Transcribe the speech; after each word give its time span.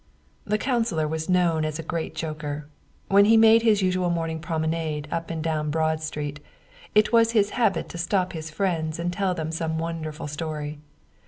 The 0.45 0.57
councilor 0.57 1.07
was 1.07 1.29
known 1.29 1.63
as 1.63 1.77
a 1.77 1.83
great 1.83 2.15
joker. 2.15 2.65
When 3.07 3.25
he 3.25 3.37
made 3.37 3.61
his 3.61 3.83
usual 3.83 4.09
morning 4.09 4.39
promenade 4.39 5.07
up 5.11 5.29
and 5.29 5.43
down 5.43 5.69
Broad 5.69 6.01
Street, 6.01 6.39
it 6.95 7.11
was 7.13 7.33
his 7.33 7.51
habit 7.51 7.87
to 7.89 7.99
stop 7.99 8.33
his 8.33 8.49
friends 8.49 8.97
and 8.97 9.13
tell 9.13 9.35
them 9.35 9.51
some 9.51 9.77
wonderful 9.77 10.27
story. 10.27 10.79